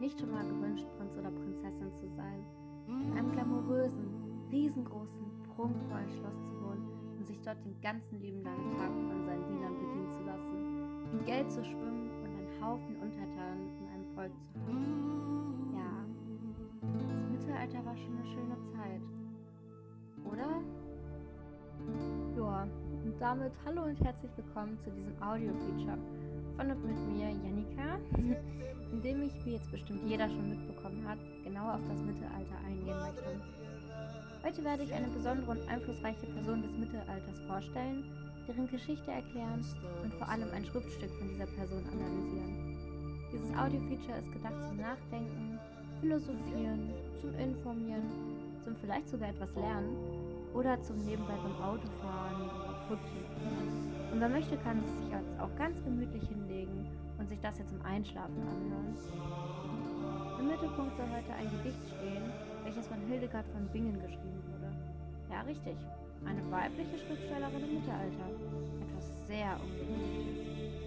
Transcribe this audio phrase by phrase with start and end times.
[0.00, 2.42] nicht schon mal gewünscht, Prinz oder Prinzessin zu sein,
[2.88, 4.08] in einem glamourösen,
[4.50, 6.88] riesengroßen, prunkvollen Schloss zu wohnen
[7.18, 11.24] und sich dort den ganzen lieben langen Tag von seinen Dienern bedienen zu lassen, in
[11.26, 15.74] Geld zu schwimmen und einen Haufen Untertanen in einem Volk zu haben.
[15.74, 16.06] Ja,
[17.12, 19.02] das Mittelalter war schon eine schöne Zeit.
[20.24, 20.62] Oder?
[22.36, 22.62] Ja,
[23.04, 25.98] und damit hallo und herzlich willkommen zu diesem Audio-Feature
[26.68, 27.98] und mit mir, Janika,
[28.92, 32.98] in dem ich, wie jetzt bestimmt jeder schon mitbekommen hat, genauer auf das Mittelalter eingehen
[32.98, 33.40] möchte.
[34.44, 38.04] Heute werde ich eine besondere und einflussreiche Person des Mittelalters vorstellen,
[38.46, 39.64] deren Geschichte erklären
[40.02, 42.76] und vor allem ein Schriftstück von dieser Person analysieren.
[43.32, 45.58] Dieses Audio-Feature ist gedacht zum Nachdenken,
[46.00, 48.10] Philosophieren, zum Informieren,
[48.64, 49.96] zum vielleicht sogar etwas Lernen
[50.52, 53.89] oder zum nebenbei beim Autofahren oder Putzen.
[54.12, 56.86] Und wer möchte, kann sich jetzt auch ganz gemütlich hinlegen
[57.18, 58.96] und sich das jetzt zum Einschlafen anhören.
[60.40, 62.32] Im Mittelpunkt soll heute ein Gedicht stehen,
[62.64, 64.72] welches von Hildegard von Bingen geschrieben wurde.
[65.30, 65.76] Ja, richtig.
[66.24, 68.28] Eine weibliche Schriftstellerin im Mittelalter.
[68.82, 70.80] Etwas sehr ungewöhnliches.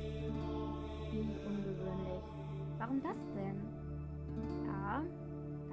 [1.12, 2.24] Wie ungewöhnlich.
[2.78, 3.62] Warum das denn?
[4.68, 5.02] Ja,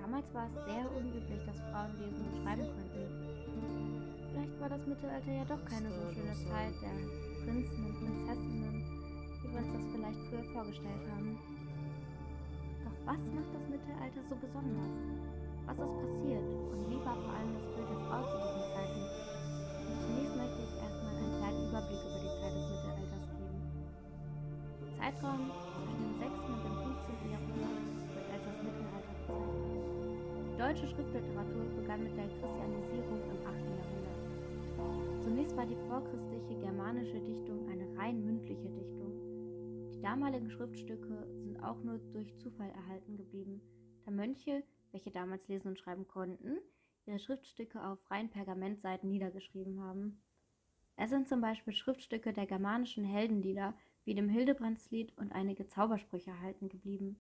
[0.01, 3.31] damals war es sehr unüblich, dass Frauen lesen und schreiben konnten.
[4.31, 8.85] Vielleicht war das Mittelalter ja doch keine so schöne Zeit der Prinzen und Prinzessinnen,
[9.41, 11.39] wie wir uns das vielleicht früher vorgestellt haben.
[12.85, 14.95] Doch was macht das Mittelalter so besonders?
[15.65, 19.03] Was ist passiert und wie war vor allem das Bild der Frau zu diesen Zeiten?
[20.05, 23.61] Zunächst möchte ich erstmal einen kleinen Überblick über die Zeit des Mittelalters geben.
[25.01, 26.29] Zeitraum zwischen dem 6.
[26.45, 27.33] und dem 15.
[27.33, 27.79] Jahrhundert
[28.13, 29.81] wird als das Mittelalter bezeichnet.
[30.45, 33.65] Die deutsche Schriftliteratur begann mit der Christianisierung im 8.
[33.65, 34.10] Jahrhundert.
[35.23, 39.91] Zunächst war die vorchristliche germanische Dichtung eine rein mündliche Dichtung.
[39.93, 43.61] Die damaligen Schriftstücke sind auch nur durch Zufall erhalten geblieben,
[44.05, 46.59] da Mönche, welche damals lesen und schreiben konnten,
[47.07, 50.23] ihre Schriftstücke auf freien Pergamentseiten niedergeschrieben haben.
[50.97, 53.75] Es sind zum Beispiel Schriftstücke der germanischen Heldenlieder
[54.05, 57.21] wie dem Hildebrandslied und einige Zaubersprüche erhalten geblieben.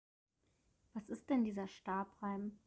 [0.93, 2.57] Was ist denn dieser Stabreim?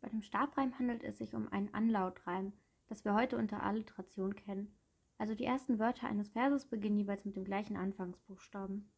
[0.00, 2.52] Bei dem Stabreim handelt es sich um einen Anlautreim,
[2.92, 4.70] das wir heute unter Alliteration kennen.
[5.16, 8.92] Also die ersten Wörter eines Verses beginnen jeweils mit dem gleichen Anfangsbuchstaben.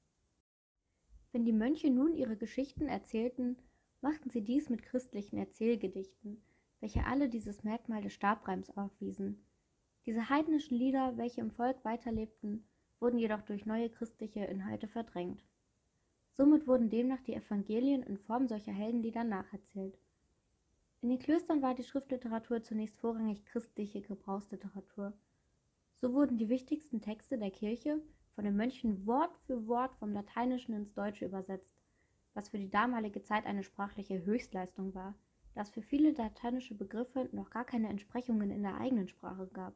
[1.30, 3.56] Wenn die Mönche nun ihre Geschichten erzählten,
[4.00, 6.42] machten sie dies mit christlichen Erzählgedichten,
[6.80, 9.44] welche alle dieses Merkmal des Stabreims aufwiesen.
[10.06, 12.66] Diese heidnischen Lieder, welche im Volk weiterlebten,
[12.98, 15.44] wurden jedoch durch neue christliche Inhalte verdrängt.
[16.32, 20.00] Somit wurden demnach die Evangelien in Form solcher Heldenlieder nacherzählt.
[21.04, 25.12] In den Klöstern war die Schriftliteratur zunächst vorrangig christliche Gebrauchsliteratur.
[25.96, 28.00] So wurden die wichtigsten Texte der Kirche
[28.34, 31.76] von den Mönchen Wort für Wort vom Lateinischen ins Deutsche übersetzt,
[32.32, 35.14] was für die damalige Zeit eine sprachliche Höchstleistung war,
[35.54, 39.74] da es für viele lateinische Begriffe noch gar keine Entsprechungen in der eigenen Sprache gab.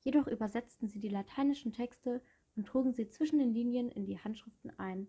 [0.00, 2.22] Jedoch übersetzten sie die lateinischen Texte
[2.56, 5.08] und trugen sie zwischen den Linien in die Handschriften ein.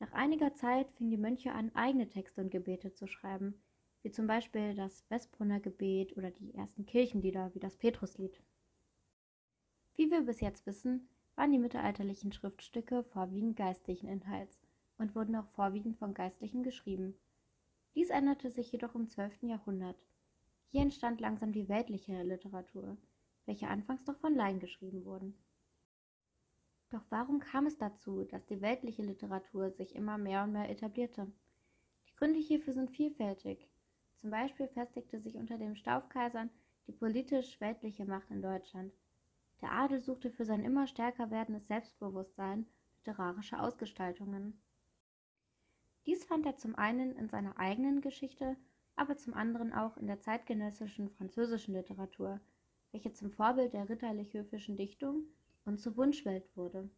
[0.00, 3.54] Nach einiger Zeit fingen die Mönche an, eigene Texte und Gebete zu schreiben,
[4.02, 8.40] wie zum Beispiel das Westbrunner Gebet oder die ersten Kirchenlieder wie das Petruslied.
[9.94, 14.60] Wie wir bis jetzt wissen, waren die mittelalterlichen Schriftstücke vorwiegend geistlichen Inhalts
[14.98, 17.14] und wurden auch vorwiegend von Geistlichen geschrieben.
[17.94, 19.42] Dies änderte sich jedoch im 12.
[19.42, 19.96] Jahrhundert.
[20.68, 22.96] Hier entstand langsam die weltliche Literatur,
[23.46, 25.34] welche anfangs noch von Laien geschrieben wurden.
[26.90, 31.30] Doch warum kam es dazu, dass die weltliche Literatur sich immer mehr und mehr etablierte?
[32.08, 33.69] Die Gründe hierfür sind vielfältig.
[34.20, 36.50] Zum Beispiel festigte sich unter den Staufkaisern
[36.86, 38.92] die politisch-weltliche Macht in Deutschland.
[39.62, 42.66] Der Adel suchte für sein immer stärker werdendes Selbstbewusstsein
[42.98, 44.60] literarische Ausgestaltungen.
[46.04, 48.56] Dies fand er zum einen in seiner eigenen Geschichte,
[48.94, 52.40] aber zum anderen auch in der zeitgenössischen französischen Literatur,
[52.92, 55.24] welche zum Vorbild der ritterlich-höfischen Dichtung
[55.64, 56.90] und zur Wunschwelt wurde.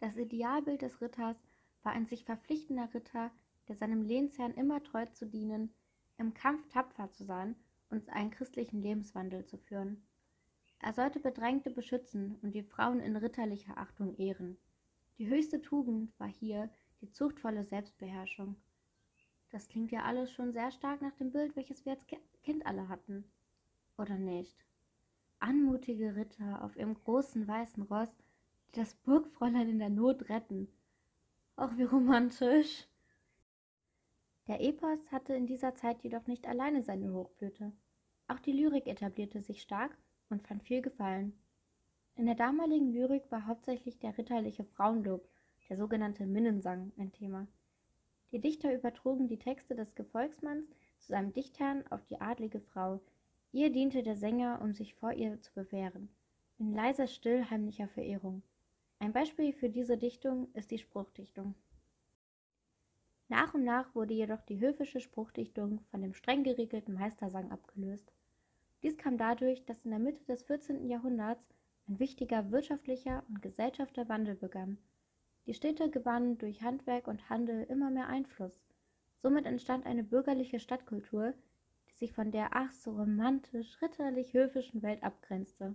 [0.00, 1.36] Das Idealbild des Ritters
[1.82, 3.30] war ein sich verpflichtender Ritter,
[3.68, 5.72] der seinem Lehnsherrn immer treu zu dienen,
[6.18, 7.56] im Kampf tapfer zu sein
[7.90, 10.02] und einen christlichen Lebenswandel zu führen.
[10.80, 14.58] Er sollte Bedrängte beschützen und die Frauen in ritterlicher Achtung ehren.
[15.18, 16.70] Die höchste Tugend war hier
[17.00, 18.56] die zuchtvolle Selbstbeherrschung.
[19.50, 22.06] Das klingt ja alles schon sehr stark nach dem Bild, welches wir als
[22.42, 23.24] Kind alle hatten.
[23.96, 24.64] Oder nicht?
[25.40, 28.10] Anmutige Ritter auf ihrem großen weißen Ross,
[28.68, 30.68] die das Burgfräulein in der Not retten.
[31.56, 32.87] Auch wie romantisch.
[34.48, 37.70] Der Epos hatte in dieser Zeit jedoch nicht alleine seine Hochblüte.
[38.28, 39.94] Auch die Lyrik etablierte sich stark
[40.30, 41.38] und fand viel Gefallen.
[42.16, 45.28] In der damaligen Lyrik war hauptsächlich der ritterliche Frauenlob,
[45.68, 47.46] der sogenannte Minnensang, ein Thema.
[48.32, 50.66] Die Dichter übertrugen die Texte des Gefolgsmanns
[50.98, 53.00] zu seinem Dichtherrn auf die adlige Frau.
[53.52, 56.08] Ihr diente der Sänger, um sich vor ihr zu bewähren,
[56.58, 58.42] in leiser, still heimlicher Verehrung.
[58.98, 61.54] Ein Beispiel für diese Dichtung ist die Spruchdichtung.
[63.28, 68.10] Nach und nach wurde jedoch die höfische Spruchdichtung von dem streng geregelten Meistersang abgelöst.
[68.82, 70.88] Dies kam dadurch, dass in der Mitte des 14.
[70.88, 71.44] Jahrhunderts
[71.88, 74.78] ein wichtiger wirtschaftlicher und gesellschaftlicher Wandel begann.
[75.46, 78.62] Die Städte gewannen durch Handwerk und Handel immer mehr Einfluss.
[79.20, 81.34] Somit entstand eine bürgerliche Stadtkultur,
[81.90, 85.74] die sich von der ach so romantisch, ritterlich höfischen Welt abgrenzte.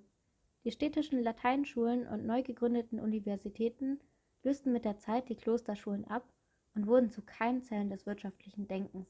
[0.63, 4.00] Die städtischen Lateinschulen und neu gegründeten Universitäten
[4.44, 6.23] lösten mit der Zeit die Klosterschulen ab
[6.75, 9.08] und wurden zu Keimzellen des wirtschaftlichen Denkens.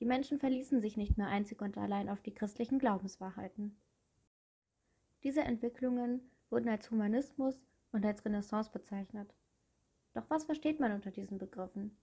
[0.00, 3.76] Die Menschen verließen sich nicht mehr einzig und allein auf die christlichen Glaubenswahrheiten.
[5.24, 6.20] Diese Entwicklungen
[6.50, 9.34] wurden als Humanismus und als Renaissance bezeichnet.
[10.14, 11.96] Doch was versteht man unter diesen Begriffen?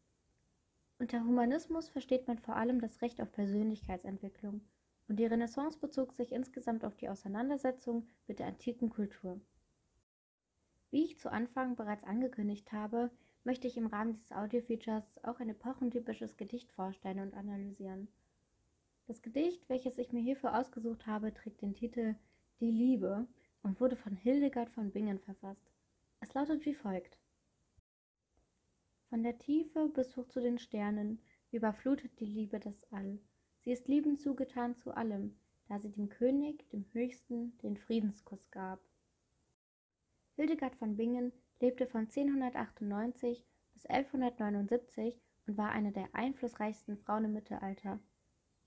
[1.00, 4.62] Unter Humanismus versteht man vor allem das Recht auf Persönlichkeitsentwicklung,
[5.08, 9.40] und die Renaissance bezog sich insgesamt auf die Auseinandersetzung mit der antiken Kultur.
[10.92, 13.12] Wie ich zu Anfang bereits angekündigt habe,
[13.46, 18.08] möchte ich im Rahmen dieses Audio-Features auch ein epochentypisches Gedicht vorstellen und analysieren.
[19.08, 22.16] Das Gedicht, welches ich mir hierfür ausgesucht habe, trägt den Titel
[22.60, 23.28] Die Liebe
[23.62, 25.72] und wurde von Hildegard von Bingen verfasst.
[26.22, 27.20] Es lautet wie folgt.
[29.10, 31.22] Von der Tiefe bis hoch zu den Sternen
[31.52, 33.20] überflutet die Liebe das All.
[33.60, 35.36] Sie ist liebend zugetan zu allem,
[35.68, 38.80] da sie dem König, dem Höchsten, den Friedenskuss gab.
[40.36, 47.34] Hildegard von Bingen lebte von 1098 bis 1179 und war eine der einflussreichsten Frauen im
[47.34, 48.00] Mittelalter.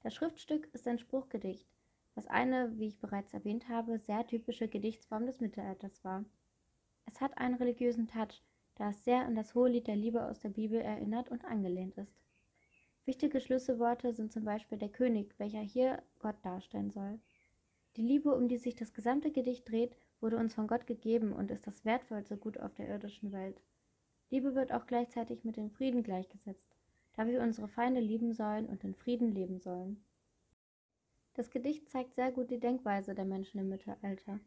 [0.01, 1.69] Das Schriftstück ist ein Spruchgedicht,
[2.15, 6.25] was eine, wie ich bereits erwähnt habe, sehr typische Gedichtsform des Mittelalters war.
[7.07, 8.43] Es hat einen religiösen Touch,
[8.77, 12.21] da es sehr an das Hohelied der Liebe aus der Bibel erinnert und angelehnt ist.
[13.07, 17.19] Wichtige Schlüsselworte sind zum Beispiel der König, welcher hier Gott darstellen soll.
[17.97, 21.51] Die Liebe, um die sich das gesamte Gedicht dreht, wurde uns von Gott gegeben und
[21.51, 23.61] ist das wertvollste Gut auf der irdischen Welt.
[24.31, 26.77] Liebe wird auch gleichzeitig mit dem Frieden gleichgesetzt,
[27.15, 30.03] da wir unsere Feinde lieben sollen und in Frieden leben sollen.
[31.35, 34.41] Das Gedicht zeigt sehr gut die Denkweise der Menschen im Mittelalter.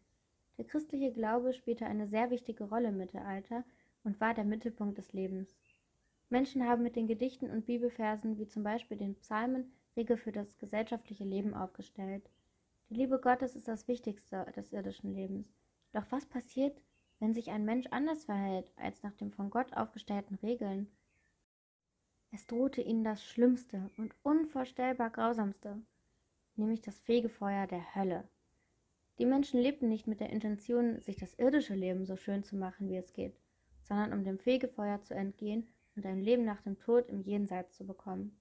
[0.57, 3.63] Der christliche Glaube spielte eine sehr wichtige Rolle im Mittelalter
[4.03, 5.55] und war der Mittelpunkt des Lebens.
[6.29, 10.57] Menschen haben mit den Gedichten und Bibelversen wie zum Beispiel den Psalmen Regel für das
[10.57, 12.29] gesellschaftliche Leben aufgestellt.
[12.89, 15.60] Die Liebe Gottes ist das Wichtigste des irdischen Lebens.
[15.93, 16.81] Doch was passiert,
[17.19, 20.89] wenn sich ein Mensch anders verhält als nach den von Gott aufgestellten Regeln?
[22.31, 25.81] Es drohte ihnen das Schlimmste und unvorstellbar Grausamste,
[26.55, 28.27] nämlich das Fegefeuer der Hölle.
[29.19, 32.89] Die Menschen lebten nicht mit der Intention, sich das irdische Leben so schön zu machen,
[32.89, 33.35] wie es geht,
[33.83, 37.85] sondern um dem Fegefeuer zu entgehen und ein Leben nach dem Tod im Jenseits zu
[37.85, 38.39] bekommen.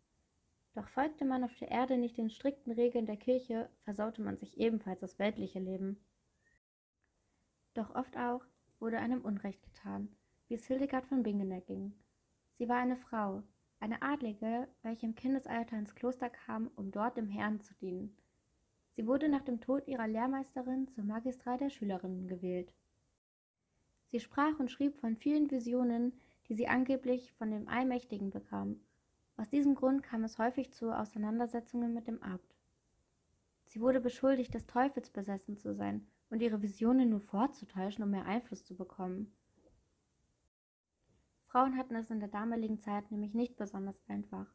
[0.75, 4.59] Doch folgte man auf der Erde nicht den strikten Regeln der Kirche, versaute man sich
[4.59, 5.99] ebenfalls das weltliche Leben.
[7.75, 8.45] Doch oft auch
[8.79, 10.09] wurde einem Unrecht getan,
[10.49, 11.93] wie es Hildegard von Bingen erging.
[12.59, 13.43] Sie war eine Frau,
[13.79, 18.17] eine Adlige, welche im Kindesalter ins Kloster kam, um dort dem Herrn zu dienen.
[18.97, 22.75] Sie wurde nach dem Tod ihrer Lehrmeisterin zur Magistra der Schülerinnen gewählt.
[24.11, 26.13] Sie sprach und schrieb von vielen Visionen,
[26.49, 28.81] die sie angeblich von dem Allmächtigen bekam.
[29.37, 32.50] Aus diesem Grund kam es häufig zu Auseinandersetzungen mit dem Abt.
[33.73, 38.27] Sie wurde beschuldigt, des Teufels besessen zu sein und ihre Visionen nur vorzutäuschen, um mehr
[38.27, 39.33] Einfluss zu bekommen.
[41.47, 44.47] Frauen hatten es in der damaligen Zeit nämlich nicht besonders einfach.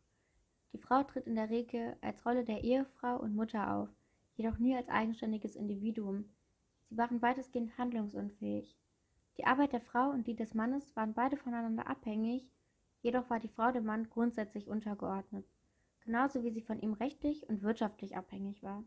[0.73, 3.87] Die Frau tritt in der Regel als Rolle der Ehefrau und Mutter auf,
[4.35, 6.25] jedoch nie als eigenständiges Individuum.
[6.89, 8.77] Sie waren weitestgehend handlungsunfähig.
[9.37, 12.51] Die Arbeit der Frau und die des Mannes waren beide voneinander abhängig,
[13.01, 15.45] jedoch war die Frau dem Mann grundsätzlich untergeordnet,
[16.01, 18.83] genauso wie sie von ihm rechtlich und wirtschaftlich abhängig war.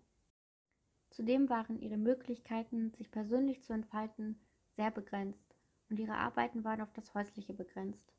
[1.10, 4.38] Zudem waren ihre Möglichkeiten, sich persönlich zu entfalten,
[4.76, 5.54] sehr begrenzt
[5.90, 8.12] und ihre Arbeiten waren auf das Häusliche begrenzt.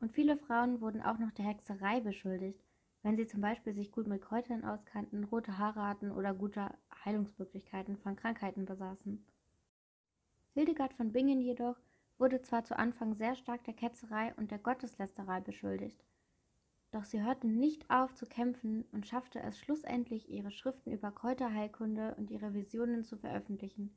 [0.00, 2.64] Und viele Frauen wurden auch noch der Hexerei beschuldigt,
[3.02, 6.70] wenn sie zum Beispiel sich gut mit Kräutern auskannten, rote Haare hatten oder gute
[7.04, 9.24] Heilungsmöglichkeiten von Krankheiten besaßen.
[10.54, 11.76] Hildegard von Bingen jedoch
[12.18, 16.04] wurde zwar zu Anfang sehr stark der Ketzerei und der Gotteslästerei beschuldigt,
[16.92, 22.14] doch sie hörte nicht auf zu kämpfen und schaffte es schlussendlich, ihre Schriften über Kräuterheilkunde
[22.16, 23.96] und ihre Visionen zu veröffentlichen.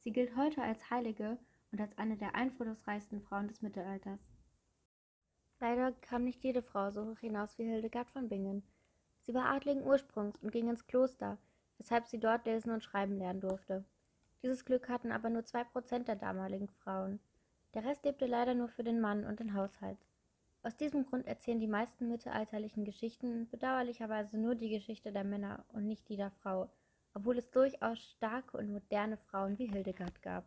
[0.00, 1.38] Sie gilt heute als Heilige
[1.72, 4.20] und als eine der einflussreichsten Frauen des Mittelalters.
[5.58, 8.62] Leider kam nicht jede Frau so hoch hinaus wie Hildegard von Bingen.
[9.22, 11.38] Sie war adligen Ursprungs und ging ins Kloster,
[11.78, 13.84] weshalb sie dort lesen und schreiben lernen durfte.
[14.42, 17.20] Dieses Glück hatten aber nur zwei Prozent der damaligen Frauen.
[17.72, 20.04] Der Rest lebte leider nur für den Mann und den Haushalt.
[20.64, 25.86] Aus diesem Grund erzählen die meisten mittelalterlichen Geschichten bedauerlicherweise nur die Geschichte der Männer und
[25.86, 26.70] nicht die der Frau,
[27.12, 30.46] obwohl es durchaus starke und moderne Frauen wie Hildegard gab.